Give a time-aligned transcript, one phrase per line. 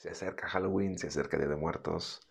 [0.00, 2.26] Se acerca Halloween, se acerca Día de Muertos.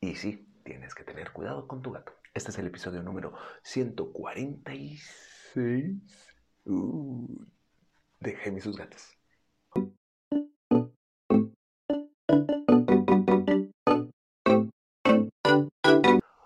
[0.00, 2.12] Y sí, tienes que tener cuidado con tu gato.
[2.32, 6.36] Este es el episodio número 146
[6.66, 7.44] uh,
[8.20, 9.18] de y sus gatos.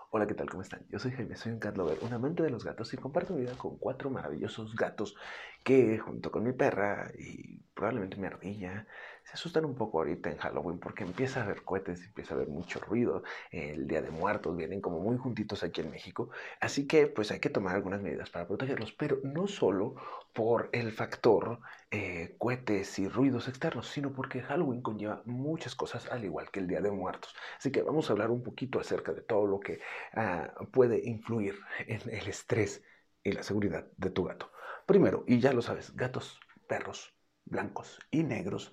[0.09, 0.49] Hola, ¿qué tal?
[0.49, 0.83] ¿Cómo están?
[0.89, 3.41] Yo soy Jaime, soy un cat lover, un amante de los gatos y comparto mi
[3.41, 5.15] vida con cuatro maravillosos gatos
[5.63, 8.87] que, junto con mi perra y probablemente mi ardilla,
[9.23, 12.49] se asustan un poco ahorita en Halloween porque empieza a haber cohetes, empieza a haber
[12.49, 13.23] mucho ruido.
[13.51, 16.29] El Día de Muertos vienen como muy juntitos aquí en México.
[16.59, 19.95] Así que pues hay que tomar algunas medidas para protegerlos, pero no solo
[20.33, 21.59] por el factor
[21.91, 26.67] eh, cohetes y ruidos externos, sino porque Halloween conlleva muchas cosas al igual que el
[26.67, 27.35] Día de Muertos.
[27.57, 29.79] Así que vamos a hablar un poquito acerca de todo lo que
[30.13, 32.83] ah, puede influir en el estrés
[33.23, 34.51] y la seguridad de tu gato.
[34.85, 37.12] Primero, y ya lo sabes, gatos, perros,
[37.45, 38.71] blancos y negros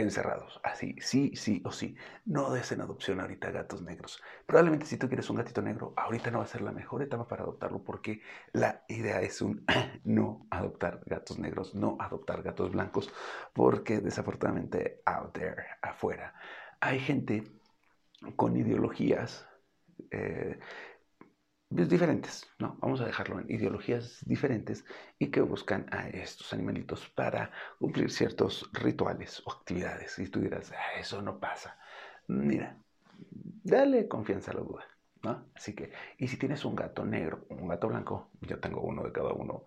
[0.00, 0.60] encerrados.
[0.64, 1.94] Así, sí, sí o sí.
[2.24, 4.22] No des en adopción ahorita gatos negros.
[4.46, 7.28] Probablemente si tú quieres un gatito negro, ahorita no va a ser la mejor etapa
[7.28, 9.64] para adoptarlo porque la idea es un
[10.04, 13.12] no adoptar gatos negros, no adoptar gatos blancos,
[13.52, 16.34] porque desafortunadamente out there, afuera,
[16.80, 17.44] hay gente
[18.36, 19.46] con ideologías
[20.10, 20.58] eh,
[21.70, 22.76] diferentes, ¿no?
[22.80, 24.84] Vamos a dejarlo en ideologías diferentes
[25.18, 30.18] y que buscan a estos animalitos para cumplir ciertos rituales o actividades.
[30.18, 31.78] Y tú dirás, ah, eso no pasa.
[32.26, 32.76] Mira,
[33.62, 34.84] dale confianza a la duda,
[35.22, 35.46] ¿no?
[35.54, 39.12] Así que, y si tienes un gato negro, un gato blanco, yo tengo uno de
[39.12, 39.64] cada uno,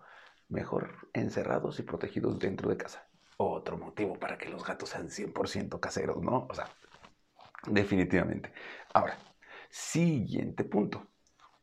[0.50, 3.08] mejor encerrados y protegidos dentro de casa.
[3.38, 6.46] Otro motivo para que los gatos sean 100% caseros, ¿no?
[6.50, 6.68] O sea,
[7.66, 8.52] definitivamente.
[8.92, 9.16] Ahora,
[9.70, 11.13] siguiente punto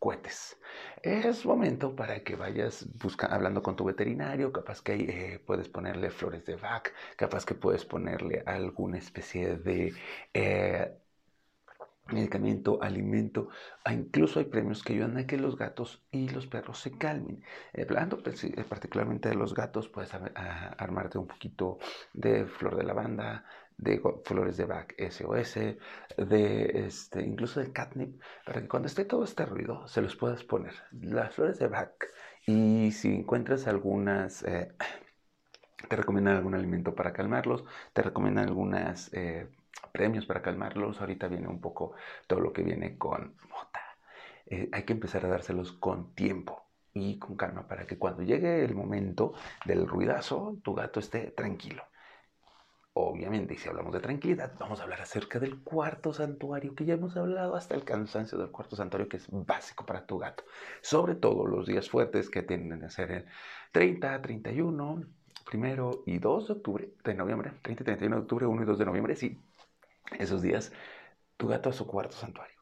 [0.01, 0.59] cohetes.
[1.03, 2.87] Es momento para que vayas
[3.29, 7.85] hablando con tu veterinario, capaz que eh, puedes ponerle flores de Bach, capaz que puedes
[7.85, 9.93] ponerle alguna especie de
[10.33, 10.97] eh,
[12.13, 13.49] medicamento, alimento,
[13.83, 17.43] ah, incluso hay premios que ayudan a que los gatos y los perros se calmen.
[17.77, 21.79] Hablando pues, eh, particularmente de los gatos, puedes armarte un poquito
[22.13, 23.45] de flor de lavanda,
[23.77, 25.55] de flores de Bach SOS,
[26.17, 30.43] de este, incluso de catnip, para que cuando esté todo este ruido se los puedas
[30.43, 30.73] poner.
[30.91, 31.95] Las flores de Bach
[32.45, 34.71] y si encuentras algunas, eh,
[35.89, 39.47] te recomiendan algún alimento para calmarlos, te recomiendan algunos eh,
[39.91, 41.01] premios para calmarlos.
[41.01, 41.93] Ahorita viene un poco
[42.27, 43.81] todo lo que viene con mota.
[44.45, 48.63] Eh, hay que empezar a dárselos con tiempo y con calma para que cuando llegue
[48.63, 49.33] el momento
[49.65, 51.83] del ruidazo, tu gato esté tranquilo.
[52.93, 56.95] Obviamente, y si hablamos de tranquilidad, vamos a hablar acerca del cuarto santuario, que ya
[56.95, 60.43] hemos hablado hasta el cansancio del cuarto santuario, que es básico para tu gato.
[60.81, 63.25] Sobre todo los días fuertes que tienden a ser el
[63.71, 65.05] 30, 31,
[65.45, 68.79] primero y 2 de octubre, de noviembre, 30 y 31 de octubre, 1 y 2
[68.79, 69.39] de noviembre, sí,
[70.19, 70.71] esos días,
[71.37, 72.61] tu gato a su cuarto santuario.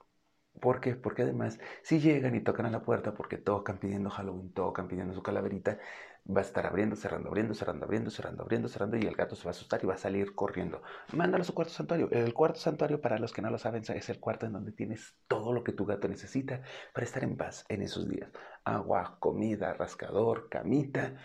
[0.60, 0.96] ¿Por qué?
[0.96, 5.14] Porque además, si llegan y tocan a la puerta, porque tocan pidiendo Halloween, tocan pidiendo
[5.14, 5.80] su calaverita,
[6.28, 9.46] va a estar abriendo, cerrando, abriendo, cerrando, abriendo, cerrando, abriendo, cerrando, y el gato se
[9.46, 10.82] va a asustar y va a salir corriendo.
[11.14, 12.10] Mándalo a su cuarto santuario.
[12.12, 15.16] El cuarto santuario, para los que no lo saben, es el cuarto en donde tienes
[15.28, 16.62] todo lo que tu gato necesita
[16.94, 18.30] para estar en paz en esos días.
[18.66, 21.16] Agua, comida, rascador, camita,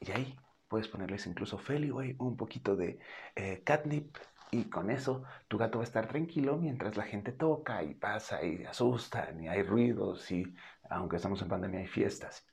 [0.00, 0.36] y ahí
[0.66, 2.98] puedes ponerles incluso Feliway, un poquito de
[3.36, 4.16] eh, catnip,
[4.50, 8.42] y con eso tu gato va a estar tranquilo mientras la gente toca y pasa
[8.44, 10.54] y asustan y hay ruidos y
[10.90, 12.46] aunque estamos en pandemia hay fiestas.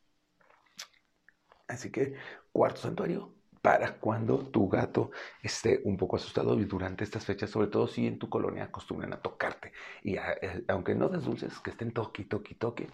[1.67, 2.15] Así que
[2.51, 5.09] cuarto santuario para cuando tu gato
[5.41, 9.11] esté un poco asustado y durante estas fechas, sobre todo si en tu colonia acostumbran
[9.13, 9.73] a tocarte
[10.03, 12.89] y eh, aunque no des dulces, que estén toque, toque, toque,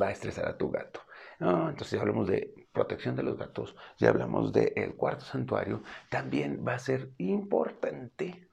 [0.00, 1.00] va a estresar a tu gato.
[1.40, 6.74] Entonces ya hablamos de protección de los gatos, ya hablamos del cuarto santuario, también va
[6.74, 8.48] a ser importante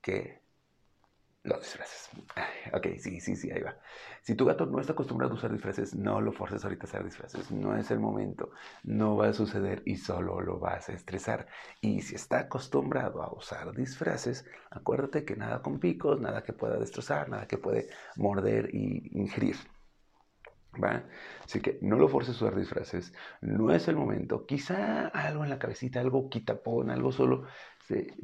[0.00, 0.42] que
[1.44, 2.08] los disfraces.
[2.72, 3.76] Ok, sí, sí, sí, ahí va.
[4.22, 7.04] Si tu gato no está acostumbrado a usar disfraces, no lo forces ahorita a usar
[7.04, 7.50] disfraces.
[7.50, 8.50] No es el momento.
[8.84, 11.48] No va a suceder y solo lo vas a estresar.
[11.80, 16.78] Y si está acostumbrado a usar disfraces, acuérdate que nada con picos, nada que pueda
[16.78, 19.56] destrozar, nada que puede morder y ingerir.
[20.72, 21.04] ¿Va?
[21.44, 24.46] Así que no lo forces a usar disfraces, no es el momento.
[24.46, 27.44] Quizá algo en la cabecita, algo quitapón, algo solo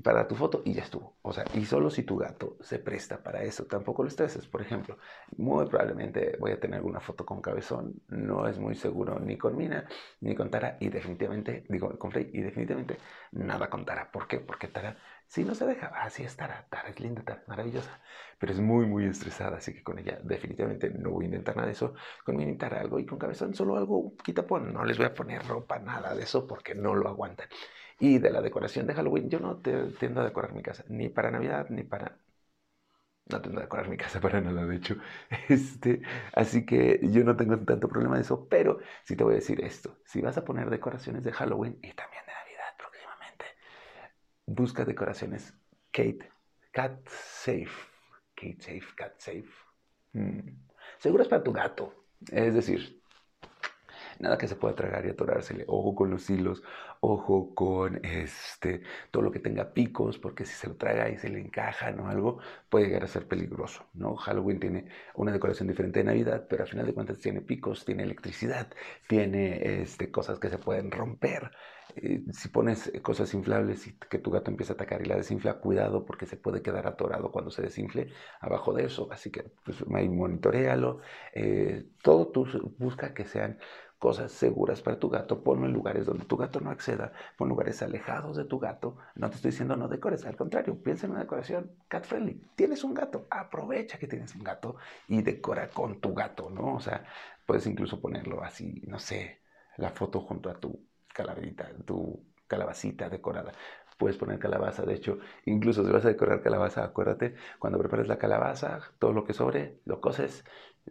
[0.02, 1.16] para tu foto y ya estuvo.
[1.22, 4.46] O sea, y solo si tu gato se presta para eso, tampoco lo estreses.
[4.46, 4.98] Por ejemplo,
[5.36, 9.56] muy probablemente voy a tener alguna foto con cabezón, no es muy seguro ni con
[9.56, 9.86] Mina
[10.20, 12.98] ni con Tara y definitivamente, digo, con Frey y definitivamente
[13.32, 14.10] nada con Tara.
[14.10, 14.40] ¿Por qué?
[14.40, 14.96] Porque Tara,
[15.28, 18.00] si no se deja, así es Tara, Tara es linda, Tara maravillosa,
[18.38, 21.66] pero es muy, muy estresada, así que con ella definitivamente no voy a intentar nada
[21.66, 21.94] de eso.
[22.24, 25.78] Con Tara algo y con cabezón solo algo quitapón, no les voy a poner ropa,
[25.78, 27.48] nada de eso porque no lo aguantan.
[28.00, 31.08] Y de la decoración de Halloween, yo no te, tiendo a decorar mi casa, ni
[31.08, 32.18] para Navidad, ni para...
[33.30, 34.96] No tiendo a decorar mi casa para nada, de hecho.
[35.48, 36.00] Este,
[36.32, 39.60] así que yo no tengo tanto problema de eso, pero sí te voy a decir
[39.62, 39.98] esto.
[40.06, 42.22] Si vas a poner decoraciones de Halloween y también
[44.48, 45.54] busca decoraciones
[45.92, 46.30] Kate,
[46.72, 47.68] Cat Safe.
[48.34, 49.48] Kate Safe, Cat Safe.
[50.12, 50.40] Mm.
[50.98, 51.92] Seguras para tu gato.
[52.32, 53.00] Es decir,
[54.18, 55.64] nada que se pueda tragar y atorársele.
[55.68, 56.62] Ojo con los hilos,
[57.00, 61.28] ojo con este, todo lo que tenga picos, porque si se lo traga y se
[61.28, 63.86] le encaja o algo, puede llegar a ser peligroso.
[63.94, 64.16] ¿no?
[64.16, 68.02] Halloween tiene una decoración diferente de Navidad, pero al final de cuentas tiene picos, tiene
[68.02, 68.68] electricidad,
[69.06, 71.50] tiene este, cosas que se pueden romper.
[72.00, 75.54] Eh, si pones cosas inflables y que tu gato empieza a atacar y la desinfla,
[75.58, 79.08] cuidado porque se puede quedar atorado cuando se desinfle abajo de eso.
[79.10, 81.00] Así que pues, monitorealo.
[81.34, 82.46] Eh, todo tú
[82.78, 83.58] busca que sean
[83.98, 87.82] cosas seguras para tu gato, ponlo en lugares donde tu gato no acceda, pon lugares
[87.82, 88.96] alejados de tu gato.
[89.16, 92.40] No te estoy diciendo no decores, al contrario, piensa en una decoración cat friendly.
[92.54, 94.76] Tienes un gato, aprovecha que tienes un gato
[95.08, 96.76] y decora con tu gato, ¿no?
[96.76, 97.04] O sea,
[97.44, 99.42] puedes incluso ponerlo así, no sé,
[99.76, 100.86] la foto junto a tu
[101.18, 103.52] calaverita, tu calabacita decorada.
[103.98, 108.16] Puedes poner calabaza, de hecho, incluso si vas a decorar calabaza, acuérdate, cuando prepares la
[108.16, 110.44] calabaza, todo lo que sobre, lo coces,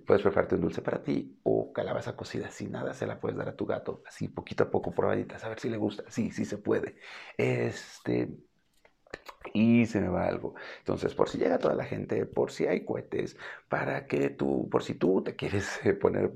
[0.05, 3.47] puedes prepararte un dulce para ti o calabaza cocida sin nada, se la puedes dar
[3.47, 6.03] a tu gato, así poquito a poco, probaditas, a ver si le gusta.
[6.09, 6.97] Sí, sí se puede.
[7.37, 8.29] Este,
[9.53, 10.55] y se me va algo.
[10.79, 13.37] Entonces, por si llega toda la gente, por si hay cohetes,
[13.69, 16.31] para que tú, por si tú te quieres eh, poner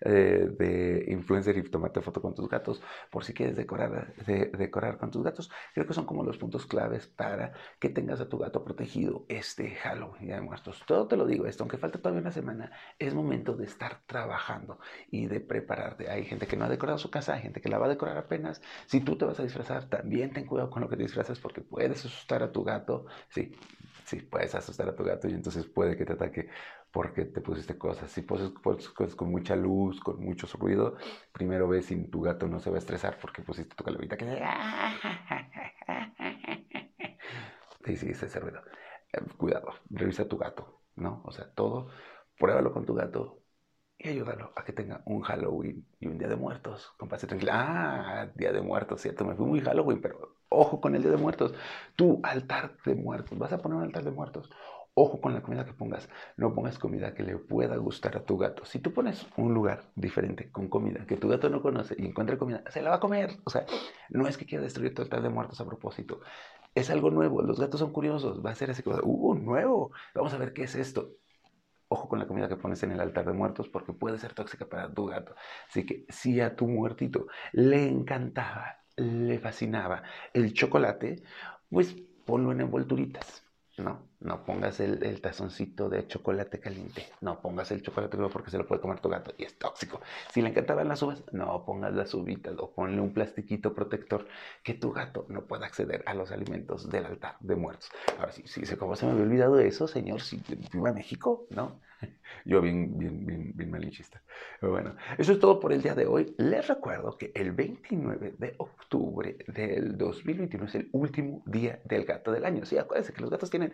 [0.00, 5.10] eh, de influencer y tomarte foto con tus gatos, por si quieres decorar, decorar con
[5.10, 8.64] tus gatos, creo que son como los puntos claves para que tengas a tu gato
[8.64, 10.82] protegido este Halloween de Muertos.
[10.86, 14.78] Todo te lo digo esto, aunque falta todavía una semana, es momento de estar trabajando
[15.10, 16.10] y de prepararte.
[16.10, 18.16] Hay gente que no ha decorado su casa, hay gente que la va a decorar
[18.16, 18.60] apenas.
[18.86, 21.60] Si tú te vas a disfrazar, también ten cuidado con lo que te disfrazas porque
[21.60, 23.52] puedes asustar a tu gato, sí,
[24.06, 26.48] sí, puedes asustar a tu gato y entonces puede que te ataque
[26.90, 28.10] porque te pusiste cosas.
[28.10, 30.96] Si pones cosas con mucha luz, con mucho ruido,
[31.32, 34.24] primero ves si tu gato no se va a estresar porque pusiste tu calavita que...
[37.84, 38.62] Sí, sí, ese ruido.
[39.12, 41.20] Eh, cuidado, revisa tu gato, ¿no?
[41.26, 41.90] O sea, todo,
[42.38, 43.43] pruébalo con tu gato,
[43.98, 46.92] y ayúdalo a que tenga un Halloween y un Día de Muertos.
[46.98, 47.52] Compase tranquila.
[47.54, 49.24] Ah, Día de Muertos, cierto.
[49.24, 51.54] Me fui muy Halloween, pero ojo con el Día de Muertos.
[51.96, 53.38] Tu altar de muertos.
[53.38, 54.50] Vas a poner un altar de muertos.
[54.96, 56.08] Ojo con la comida que pongas.
[56.36, 58.64] No pongas comida que le pueda gustar a tu gato.
[58.64, 62.38] Si tú pones un lugar diferente con comida que tu gato no conoce y encuentra
[62.38, 63.38] comida, se la va a comer.
[63.44, 63.66] O sea,
[64.10, 66.20] no es que quiera destruir tu altar de muertos a propósito.
[66.74, 67.42] Es algo nuevo.
[67.42, 68.44] Los gatos son curiosos.
[68.44, 69.92] Va a ser así como, uh, nuevo.
[70.14, 71.12] Vamos a ver qué es esto
[71.88, 74.66] Ojo con la comida que pones en el altar de muertos porque puede ser tóxica
[74.68, 75.34] para tu gato.
[75.68, 80.02] Así que si a tu muertito le encantaba, le fascinaba
[80.32, 81.22] el chocolate,
[81.70, 81.94] pues
[82.24, 83.44] ponlo en envolturitas.
[83.76, 87.06] No, no pongas el, tazoncito de chocolate caliente.
[87.20, 90.00] No pongas el chocolate porque se lo puede comer tu gato y es tóxico.
[90.32, 94.26] Si le encantaban las uvas, no pongas las uvitas o ponle un plastiquito protector
[94.62, 97.90] que tu gato no pueda acceder a los alimentos del altar de muertos.
[98.18, 100.22] Ahora sí, sí, ¿cómo se me había olvidado eso, señor?
[100.22, 100.42] Si
[100.72, 101.80] viva México, ¿no?
[102.44, 104.22] Yo bien, bien, bien, bien malinchista.
[104.60, 106.34] Pero bueno, eso es todo por el día de hoy.
[106.38, 112.32] Les recuerdo que el 29 de octubre del 2021 es el último día del gato
[112.32, 112.64] del año.
[112.64, 113.72] Sí, acuérdense que los gatos tienen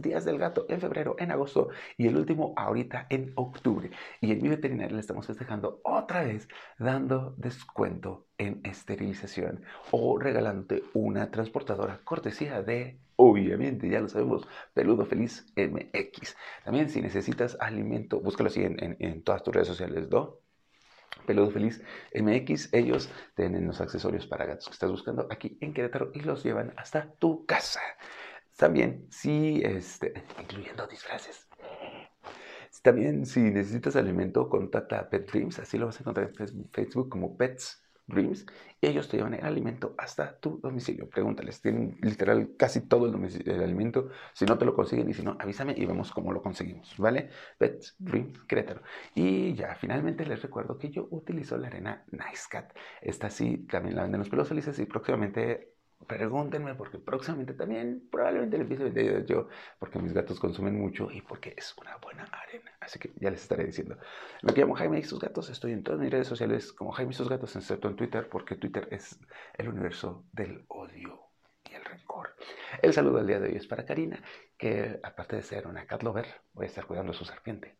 [0.00, 3.90] días del gato en febrero, en agosto y el último ahorita en octubre.
[4.20, 10.84] Y en mi veterinario le estamos festejando otra vez dando descuento en esterilización o regalándote
[10.94, 16.36] una transportadora cortesía de obviamente, ya lo sabemos, Peludo Feliz MX.
[16.64, 20.38] También si necesitas alimento, búscalo así en, todas tus redes sociales, ¿no?
[21.26, 26.10] Peludo Feliz MX, ellos tienen los accesorios para gatos que estás buscando aquí en Querétaro
[26.12, 27.80] y los llevan hasta tu casa.
[28.56, 31.48] También, si, este, incluyendo disfraces.
[32.82, 37.08] También, si necesitas alimento, contacta a Pet Dreams, así lo vas a encontrar en Facebook
[37.08, 38.44] como Pets Dreams,
[38.80, 41.08] y ellos te llevan el alimento hasta tu domicilio.
[41.08, 44.10] Pregúntales, tienen literal casi todo el, alimento.
[44.34, 47.30] Si no te lo consiguen y si no, avísame y vemos cómo lo conseguimos, ¿vale?
[47.56, 48.82] Pets Dreams Querétaro.
[49.14, 52.76] Y ya, finalmente les recuerdo que yo utilizo la arena Nice Cat.
[53.00, 55.73] Esta sí, también la venden los pelos felices y próximamente
[56.06, 59.48] pregúntenme porque próximamente también probablemente le empiece a vender yo
[59.78, 62.72] porque mis gatos consumen mucho y porque es una buena arena.
[62.80, 63.96] Así que ya les estaré diciendo.
[64.42, 65.48] Me llamo Jaime y sus gatos.
[65.50, 68.56] Estoy en todas mis redes sociales como Jaime y sus gatos, excepto en Twitter porque
[68.56, 69.18] Twitter es
[69.54, 71.20] el universo del odio
[71.70, 72.34] y el rencor.
[72.82, 74.22] El saludo del día de hoy es para Karina,
[74.58, 77.76] que aparte de ser una cat lover, voy a estar cuidando a su serpiente.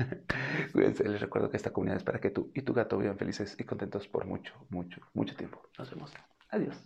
[0.72, 3.56] Cuídense, les recuerdo que esta comunidad es para que tú y tu gato vivan felices
[3.58, 5.62] y contentos por mucho, mucho, mucho tiempo.
[5.78, 6.12] Nos vemos.
[6.50, 6.76] Adiós.